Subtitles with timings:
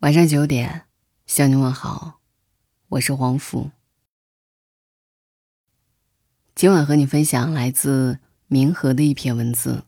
[0.00, 0.84] 晚上九点，
[1.26, 2.20] 向你问好，
[2.90, 3.72] 我是黄甫。
[6.54, 9.82] 今晚和你分享来自明和的一篇文字：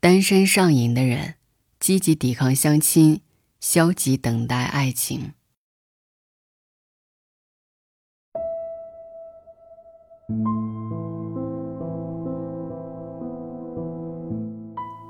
[0.00, 1.36] 单身上瘾的人，
[1.78, 3.22] 积极抵抗相亲，
[3.60, 5.34] 消极等待爱情。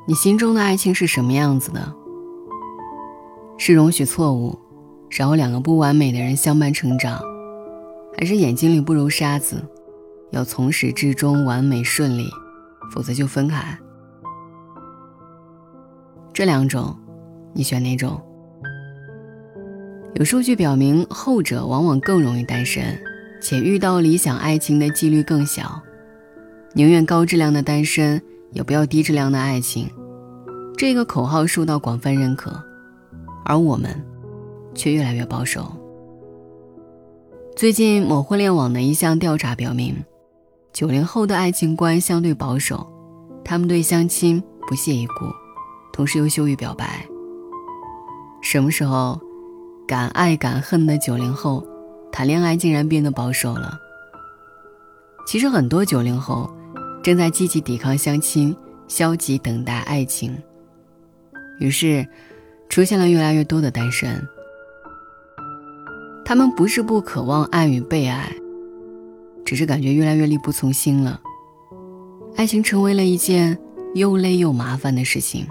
[0.06, 2.05] 你心中的爱情是什么样子的？
[3.58, 4.58] 是容许错误，
[5.10, 7.20] 然后两个不完美的人相伴成长，
[8.16, 9.62] 还是眼睛里不揉沙子，
[10.30, 12.28] 要从始至终完美顺利，
[12.92, 13.78] 否则就分开。
[16.32, 16.94] 这两种，
[17.54, 18.20] 你选哪种？
[20.16, 22.98] 有数据表明，后者往往更容易单身，
[23.40, 25.82] 且遇到理想爱情的几率更小。
[26.74, 28.20] 宁愿高质量的单身，
[28.52, 29.90] 也不要低质量的爱情。
[30.76, 32.62] 这个口号受到广泛认可。
[33.48, 34.04] 而我们，
[34.74, 35.72] 却越来越保守。
[37.54, 39.94] 最近某婚恋网的一项调查表明，
[40.72, 42.84] 九零后的爱情观相对保守，
[43.44, 45.26] 他们对相亲不屑一顾，
[45.92, 47.06] 同时又羞于表白。
[48.42, 49.18] 什么时候，
[49.86, 51.64] 敢爱敢恨的九零后
[52.10, 53.78] 谈恋爱竟然变得保守了？
[55.24, 56.50] 其实很多九零后
[57.00, 58.54] 正在积极抵抗相亲，
[58.88, 60.36] 消极等待爱情。
[61.60, 62.04] 于是。
[62.68, 64.22] 出现了越来越多的单身，
[66.24, 68.30] 他们不是不渴望爱与被爱，
[69.44, 71.20] 只是感觉越来越力不从心了。
[72.36, 73.58] 爱情成为了一件
[73.94, 75.46] 又累又麻烦的事情。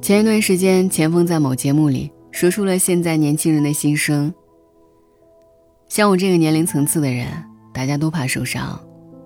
[0.00, 4.32] 前一段时间，钱枫在某节目里说出了现在年轻人的心声。
[5.88, 7.26] 像我这个年龄层次的人，
[7.74, 8.78] 大家都怕受伤，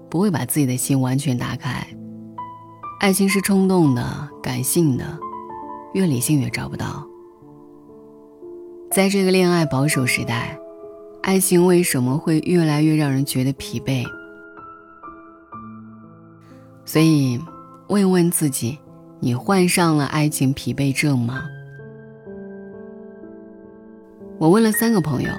[0.08, 1.86] 不会把自己的心完全打开。
[3.02, 5.04] 爱情是冲动的、感性的，
[5.92, 7.04] 越理性越找不到。
[8.92, 10.56] 在这个恋爱保守时代，
[11.20, 14.06] 爱情为什么会越来越让人觉得疲惫？
[16.84, 17.40] 所以，
[17.88, 18.78] 问问自己：
[19.18, 21.42] 你患上了爱情疲惫症吗？
[24.38, 25.32] 我问了三个朋友，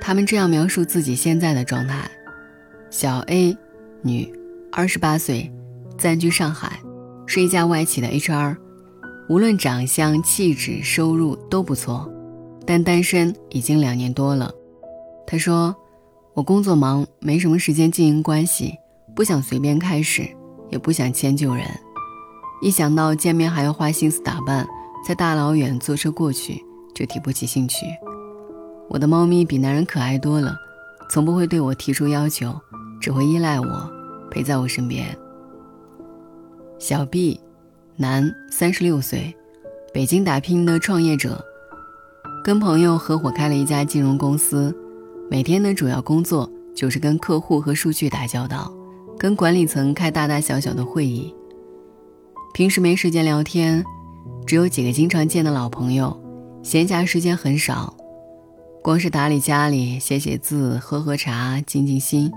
[0.00, 2.08] 他们这样描述自己现在的状态：
[2.90, 3.58] 小 A，
[4.02, 4.32] 女，
[4.70, 5.52] 二十八岁，
[5.96, 6.78] 暂居上海。
[7.30, 8.56] 是一家外企的 HR，
[9.28, 12.10] 无论长相、气质、收入都不错，
[12.66, 14.50] 但单身已经两年多了。
[15.26, 15.76] 他说
[16.32, 18.72] ：“我工作忙，没什么时间经营关系，
[19.14, 20.26] 不想随便开始，
[20.70, 21.66] 也不想迁就人。
[22.62, 24.66] 一想到见面还要花心思打扮，
[25.06, 26.64] 再大老远坐车过去，
[26.94, 27.84] 就提不起兴趣。
[28.88, 30.56] 我的猫咪比男人可爱多了，
[31.10, 32.58] 从不会对我提出要求，
[32.98, 33.92] 只会依赖我，
[34.30, 35.14] 陪在我身边。”
[36.78, 37.40] 小 B，
[37.96, 39.34] 男，三十六岁，
[39.92, 41.44] 北京打拼的创业者，
[42.44, 44.72] 跟朋友合伙开了一家金融公司，
[45.28, 48.72] 每天的主要工作就是跟客户和数据打交道，
[49.18, 51.34] 跟管理层开大大小小的会议。
[52.54, 53.84] 平时没时间聊天，
[54.46, 56.16] 只有几个经常见的老朋友，
[56.62, 57.92] 闲暇时间很少，
[58.84, 62.30] 光是打理家里、写写字、喝喝茶、静静心，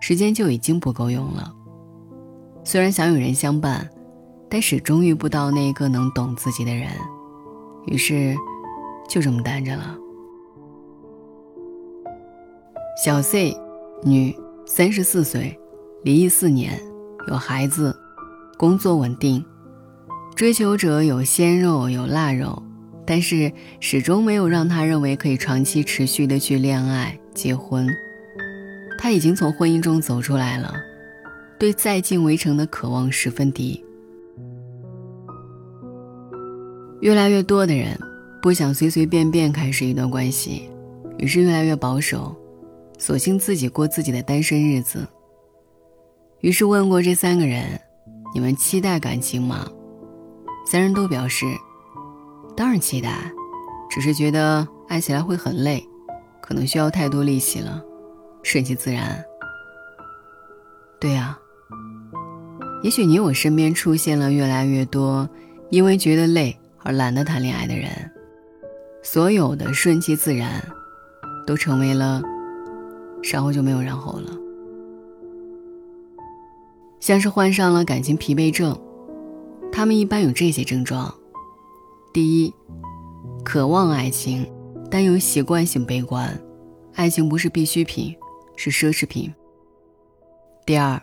[0.00, 1.52] 时间就已经不够用了。
[2.64, 3.88] 虽然想有人相伴，
[4.48, 6.88] 但始终遇不到那个能懂自己的人，
[7.86, 8.36] 于是
[9.08, 9.96] 就这么单着了。
[13.04, 13.56] 小 C，
[14.04, 15.58] 女，三十四岁，
[16.04, 16.80] 离异四年，
[17.28, 17.96] 有孩子，
[18.56, 19.44] 工作稳定，
[20.36, 22.62] 追求者有鲜肉有腊肉，
[23.04, 27.88] 但是始终没有让他认为可以长期持续的去恋爱结婚。
[28.98, 30.72] 他已经从婚姻中走出来了。
[31.62, 33.84] 对再进围城的渴望十分低，
[36.98, 37.96] 越来越多的人
[38.42, 40.68] 不想随随便便开始一段关系，
[41.18, 42.34] 于是越来越保守，
[42.98, 45.06] 索性自己过自己的单身日子。
[46.40, 47.80] 于是问过这三个人
[48.34, 49.64] ：“你们期待感情吗？”
[50.66, 51.46] 三人都表示
[52.56, 53.32] ：“当然期待，
[53.88, 55.80] 只是觉得爱起来会很累，
[56.40, 57.80] 可能需要太多力气了，
[58.42, 59.24] 顺其自然。”
[60.98, 61.38] 对呀。
[62.82, 65.28] 也许你我身边出现了越来越多
[65.70, 67.88] 因为觉得累而懒得谈恋爱的人，
[69.02, 70.60] 所有的顺其自然，
[71.46, 72.20] 都成为了，
[73.22, 74.36] 然后就没有然后了。
[76.98, 78.76] 像是患上了感情疲惫症，
[79.72, 81.14] 他们一般有这些症状：
[82.12, 82.52] 第一，
[83.44, 84.46] 渴望爱情，
[84.90, 86.36] 但又习惯性悲观，
[86.94, 88.14] 爱情不是必需品，
[88.56, 89.30] 是奢侈品；
[90.66, 91.00] 第二。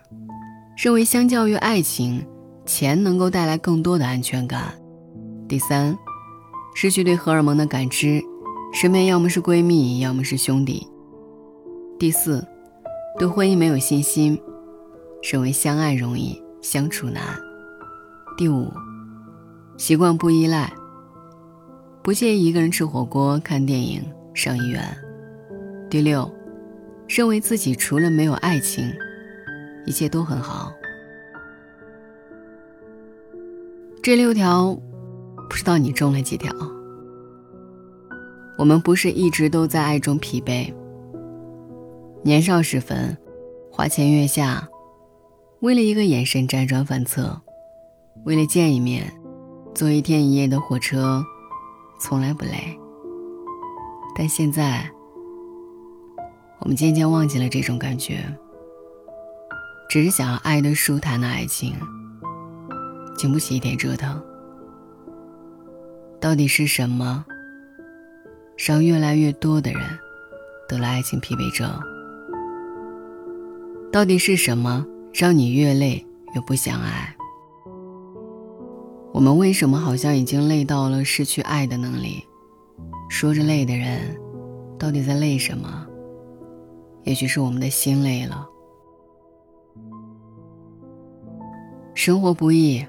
[0.82, 2.26] 认为相较于爱情，
[2.64, 4.72] 钱能够带来更多的安全感。
[5.46, 5.94] 第三，
[6.74, 8.18] 失去对荷尔蒙的感知，
[8.72, 10.86] 身边要么是闺蜜，要么是兄弟。
[11.98, 12.42] 第四，
[13.18, 14.40] 对婚姻没有信心，
[15.30, 17.22] 认为相爱容易相处难。
[18.38, 18.72] 第五，
[19.76, 20.72] 习惯不依赖，
[22.02, 24.82] 不介意一个人吃火锅、看电影、上医院。
[25.90, 26.32] 第六，
[27.06, 28.90] 认为自己除了没有爱情，
[29.86, 30.72] 一切都很好。
[34.02, 34.74] 这六条，
[35.48, 36.50] 不知道你中了几条？
[38.56, 40.72] 我们不是一直都在爱中疲惫。
[42.22, 43.16] 年少时分，
[43.70, 44.68] 花前月下，
[45.60, 47.40] 为了一个眼神辗转反侧，
[48.24, 49.10] 为了见一面，
[49.74, 51.24] 坐一天一夜的火车，
[51.98, 52.78] 从来不累。
[54.14, 54.90] 但现在，
[56.60, 58.22] 我们渐渐忘记了这种感觉，
[59.90, 61.74] 只是想要爱的舒坦的爱情。
[63.18, 64.22] 经不起一点折腾，
[66.20, 67.24] 到底是什么
[68.56, 69.82] 让越来越多的人
[70.68, 71.68] 得了爱情疲惫症？
[73.92, 77.12] 到底是什么让你越累越不想爱？
[79.12, 82.24] 我们为什么好像已经累到了失去爱的能力？
[83.08, 84.16] 说着累的人，
[84.78, 85.84] 到底在累什么？
[87.02, 88.46] 也许是我们的心累了。
[92.02, 92.82] 生活不易。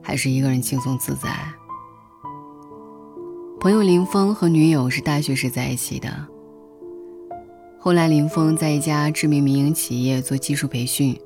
[0.00, 1.28] 还是一个人轻松自在。
[3.58, 6.08] 朋友林峰和女友是大学时在一起的。
[7.80, 11.18] 后来林峰在一家知名民营企业做技术培训，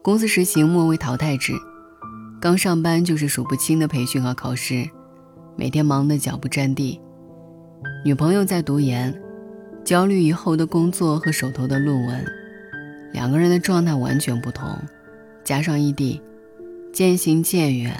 [0.00, 1.52] 公司实行末位淘汰制，
[2.40, 4.88] 刚上班就是数不清的培训和考试，
[5.56, 6.98] 每天忙得脚不沾地。
[8.06, 9.14] 女朋友在读研，
[9.84, 12.24] 焦虑以后的工作和手头的论文，
[13.12, 14.74] 两个人的状态完全不同，
[15.44, 16.22] 加上异地。
[16.94, 17.92] 渐行渐远，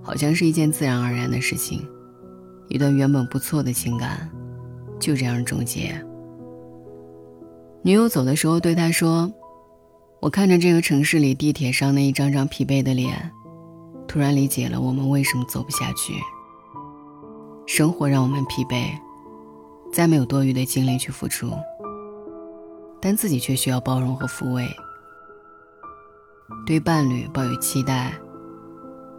[0.00, 1.84] 好像是一件自然而然的事情。
[2.68, 4.30] 一段原本不错的情感，
[5.00, 6.00] 就这样终结。
[7.82, 9.28] 女友走的时候对他说
[10.22, 13.28] ：“我看着这个城市里地铁上那一张张疲惫的脸，
[14.06, 16.14] 突然理解了我们为什么走不下去。
[17.66, 18.88] 生活让我们疲惫，
[19.92, 21.50] 再没有多余的精力去付出，
[23.00, 24.64] 但自己却需要包容和抚慰。
[26.64, 28.12] 对伴侣抱有期待。”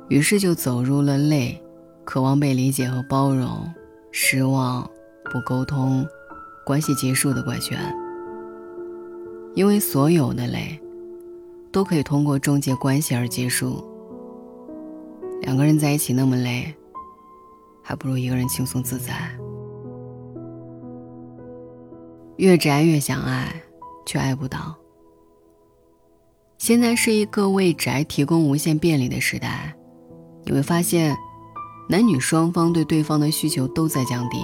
[0.10, 1.62] 于是就走入了累，
[2.04, 3.72] 渴望被理解和包容，
[4.12, 4.90] 失望，
[5.32, 6.06] 不沟通，
[6.66, 7.80] 关系结束的怪圈。
[9.54, 10.80] 因为所有的累，
[11.72, 13.88] 都可以通过终结关系而结束。
[15.42, 16.74] 两个人在一起那么累，
[17.84, 19.14] 还不如一个人轻松自在。
[22.38, 23.62] 越宅越想爱，
[24.06, 24.76] 却爱不到。
[26.58, 29.76] 现在是一个为宅提供无限便利的时代。
[30.46, 31.16] 你会发现，
[31.88, 34.38] 男女双方对对方的需求都在降低。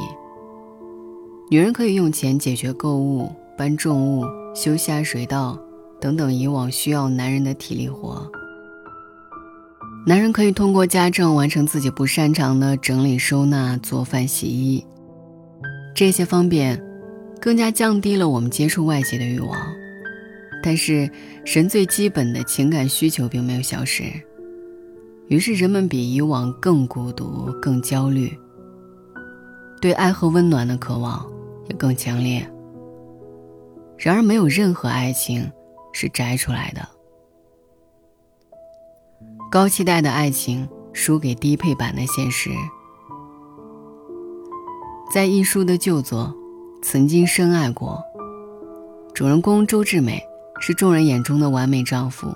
[1.49, 4.25] 女人可以用钱解决购物、搬重物、
[4.55, 5.59] 修下水道
[6.01, 8.29] 等等以往需要男人的体力活。
[10.07, 14.85] 男人可以通过家政完成自己不擅长的整理收纳、做饭、洗衣。
[15.95, 16.79] 这些方便，
[17.39, 19.57] 更加降低了我们接触外界的欲望。
[20.61, 21.09] 但是，
[21.45, 24.03] 人最基本的情感需求并没有消失。
[25.27, 28.37] 于是人们比以往更孤独、更焦虑，
[29.81, 31.25] 对爱和温暖的渴望
[31.67, 32.47] 也更强烈。
[33.97, 35.51] 然而，没有任何爱情
[35.93, 36.87] 是摘出来的。
[39.49, 42.49] 高期待的爱情输给低配版的现实。
[45.13, 46.35] 在一书的旧作
[46.83, 48.03] 《曾经深爱过》，
[49.13, 50.21] 主人公周志美
[50.59, 52.27] 是众人眼中的完美丈夫。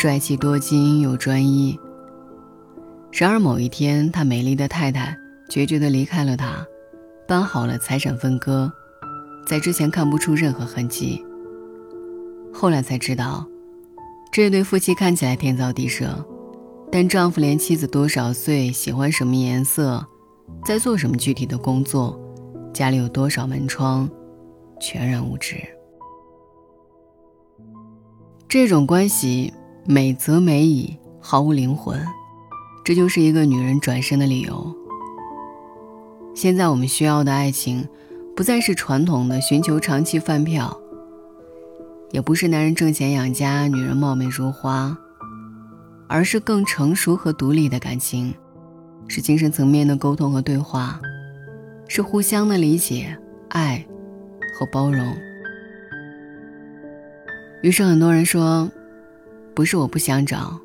[0.00, 1.78] 帅气多金又专一。
[3.12, 5.14] 然而某一天，他美丽的太太
[5.50, 6.66] 决绝地离开了他，
[7.28, 8.72] 办好了财产分割，
[9.46, 11.22] 在之前看不出任何痕迹。
[12.50, 13.46] 后来才知道，
[14.32, 16.24] 这对夫妻看起来天造地设，
[16.90, 20.02] 但丈夫连妻子多少岁、喜欢什么颜色、
[20.64, 22.18] 在做什么具体的工作、
[22.72, 24.08] 家里有多少门窗，
[24.80, 25.56] 全然无知。
[28.48, 29.52] 这种关系。
[29.86, 31.98] 美则美矣，毫无灵魂，
[32.84, 34.74] 这就是一个女人转身的理由。
[36.34, 37.88] 现在我们需要的爱情，
[38.36, 40.78] 不再是传统的寻求长期饭票，
[42.10, 44.96] 也不是男人挣钱养家，女人貌美如花，
[46.06, 48.34] 而是更成熟和独立的感情，
[49.08, 51.00] 是精神层面的沟通和对话，
[51.88, 53.16] 是互相的理解、
[53.48, 53.84] 爱
[54.54, 55.16] 和包容。
[57.62, 58.70] 于是很多人说。
[59.54, 60.58] 不是我不想找，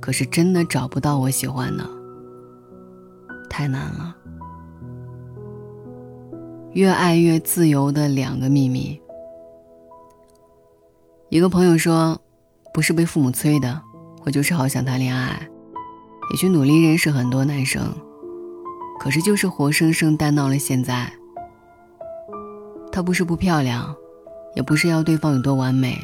[0.00, 1.88] 可是真的找不到我喜欢的，
[3.48, 4.16] 太难了。
[6.72, 9.00] 越爱越自由的两个秘密。
[11.28, 12.20] 一个朋友说
[12.74, 13.80] ：“不是被父母催的，
[14.24, 15.48] 我就是好想谈恋爱，
[16.30, 17.94] 也去努力认识很多男生，
[18.98, 21.12] 可是就是活生生单到了现在。
[22.90, 23.94] 他不是不漂亮，
[24.56, 25.96] 也不是要对方有多完美，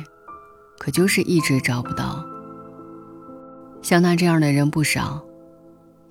[0.80, 2.24] 可就是一直找不到。
[3.82, 5.20] 像他这样的人不少，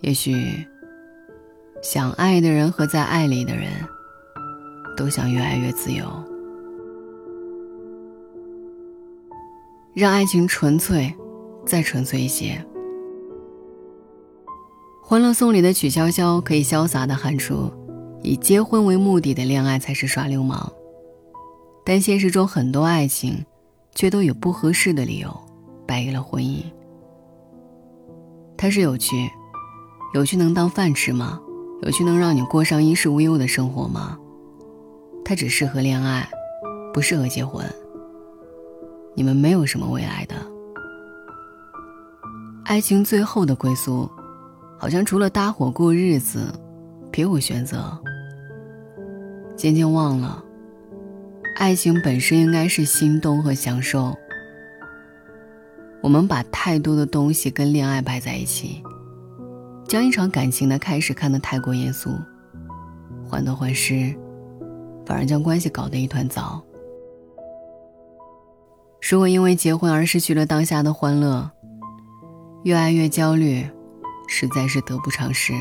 [0.02, 0.36] 也许
[1.82, 3.72] 想爱的人和在爱里的人，
[4.96, 6.06] 都想越爱越自由。”
[9.96, 11.12] 让爱情纯粹，
[11.66, 12.64] 再纯粹一些。
[15.10, 17.72] 《欢乐颂》里的曲筱绡可以潇洒地喊出
[18.22, 20.72] ：“以结婚为目的的恋爱才是耍流氓。”
[21.84, 23.44] 但现实中很多爱情，
[24.00, 25.30] 却都有不合适的理由
[25.86, 26.64] 败给了婚姻。
[28.56, 29.30] 它是有趣，
[30.14, 31.38] 有趣能当饭吃吗？
[31.82, 34.18] 有趣能让你过上衣食无忧的生活吗？
[35.26, 36.26] 它只适合恋爱，
[36.94, 37.66] 不适合结婚。
[39.16, 40.36] 你们没有什么未来的。
[42.64, 44.10] 爱情最后的归宿，
[44.78, 46.48] 好像除了搭伙过日子，
[47.12, 48.00] 别无选择。
[49.58, 50.42] 渐渐忘了，
[51.56, 54.18] 爱情本身应该是心动和享受。
[56.02, 58.82] 我们把太多的东西跟恋爱摆在一起，
[59.86, 62.12] 将一场感情的开始看得太过严肃，
[63.28, 64.16] 患得患失，
[65.06, 66.64] 反而将关系搞得一团糟。
[69.10, 71.52] 如果因为结婚而失去了当下的欢乐，
[72.64, 73.68] 越爱越焦虑，
[74.28, 75.54] 实在是得不偿失。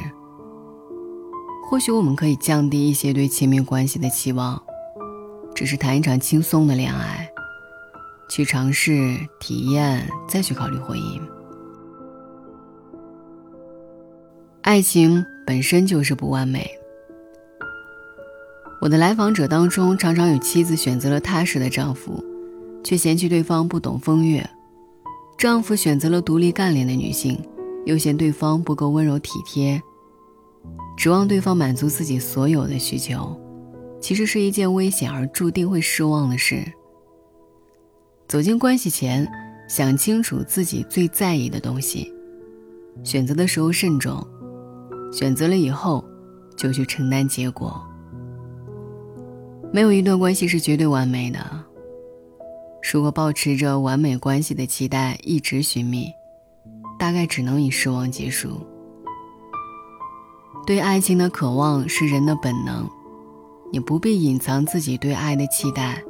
[1.69, 4.63] 或许我们可以降低一些对亲密关系的期望，
[5.59, 7.29] 只是谈一场轻松的恋爱，
[8.29, 11.21] 去尝试体验，再去考虑婚姻。
[14.63, 16.71] 爱情本身就是不完美。
[18.81, 22.25] 我的来访者当中，常常有妻子选择了踏实的丈夫。
[22.85, 24.49] 却嫌弃对方不懂风月，
[25.37, 27.37] 丈夫选择了独立干练的女性，
[27.85, 29.83] 又嫌对方不够温柔体贴，
[30.97, 33.37] 指望对方满足自己所有的需求，
[34.01, 36.65] 其实是一件危险而注定会失望的事。
[38.27, 39.27] 走进关系前，
[39.69, 42.13] 想清楚自己最在意的东西，
[43.03, 44.27] 选择的时候慎重，
[45.13, 46.05] 选择了以后，
[46.57, 47.81] 就去承担结果。
[49.73, 51.39] 没有一段关系是绝对完美的。
[52.93, 56.11] 如果保持着完美关系的期待一直寻觅，
[56.99, 58.67] 大概只能以失望结束。
[60.67, 62.89] 对爱情的渴望是人的本能，
[63.73, 66.03] 你不必隐藏自己对爱的期待，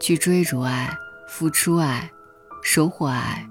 [0.00, 0.88] 去追逐爱、
[1.28, 2.10] 付出爱、
[2.62, 3.48] 收获爱，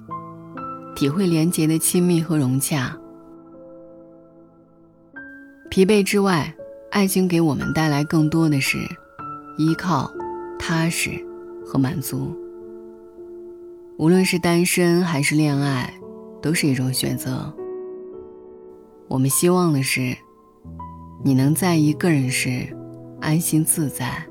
[0.95, 2.97] 体会连结的亲密和融洽。
[5.69, 6.55] 疲惫之外，
[6.91, 8.77] 爱情给我们带来更多的是
[9.57, 10.11] 依靠、
[10.57, 11.23] 踏实。
[11.67, 12.31] 和满足，
[13.97, 15.91] 无论是单身还是恋爱，
[16.39, 17.51] 都是一种选择。
[19.07, 20.15] 我们希望的是，
[21.23, 22.67] 你能在一个人时
[23.25, 24.23] 安心自在，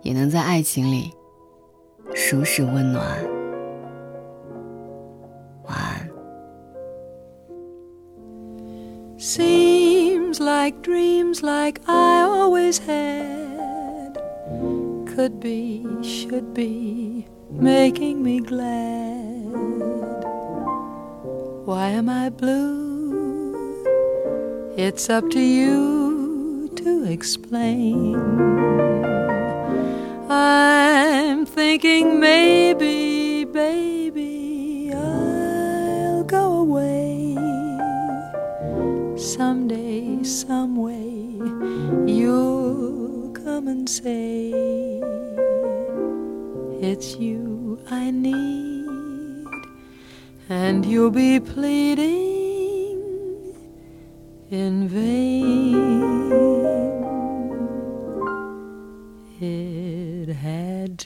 [0.00, 1.10] 也能在爱情里
[2.14, 3.22] 舒适温暖。
[5.66, 6.08] 晚安。
[9.18, 14.16] Seems like dreams like I always had.
[15.14, 19.52] could be, should be, making me glad.
[21.66, 23.54] Why am I blue?
[24.76, 26.01] It's up to you
[26.84, 28.16] to explain.
[30.28, 37.36] I'm thinking maybe, baby, I'll go away.
[39.16, 41.38] Someday, some way,
[42.10, 44.50] you'll come and say
[46.80, 49.46] it's you I need,
[50.48, 52.22] and you'll be pleading
[54.50, 56.61] in vain.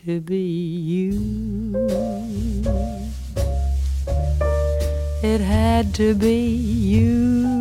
[0.06, 1.74] To be you.
[5.20, 7.60] It had to be you.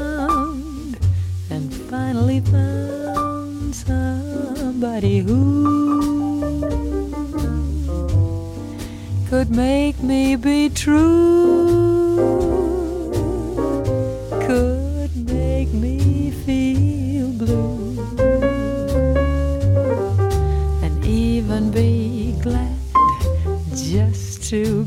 [1.50, 5.40] and finally found somebody who
[9.30, 12.49] could make me be true,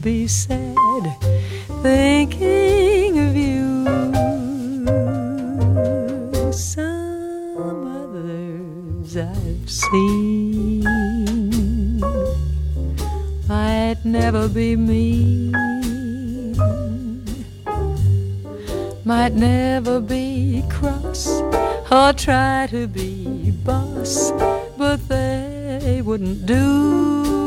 [0.02, 1.16] be sad
[1.80, 3.84] thinking of you.
[6.52, 10.82] Some others I've seen
[13.48, 15.52] might never be me.
[19.04, 21.28] Might never be cross
[21.92, 24.32] or try to be boss,
[24.76, 27.41] but they wouldn't do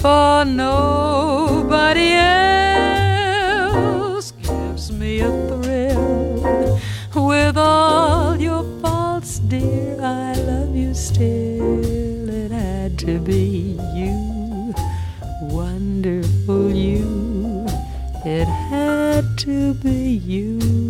[0.00, 3.52] for nobody else
[4.42, 6.80] gives me a thrill
[7.14, 10.00] with all your faults, dear.
[10.00, 12.30] I love you still.
[12.30, 14.72] It had to be you,
[15.42, 17.66] wonderful you.
[18.24, 20.89] It had to be you.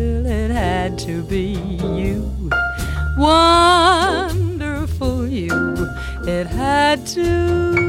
[6.61, 7.80] had to.